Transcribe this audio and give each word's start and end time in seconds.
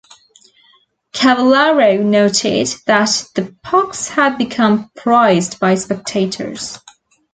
Cavallaro 1.13 2.03
noted 2.03 2.67
that 2.87 3.23
the 3.35 3.55
pucks 3.61 4.07
had 4.07 4.39
become 4.39 4.89
prized 4.95 5.59
by 5.59 5.75
spectators. 5.75 6.79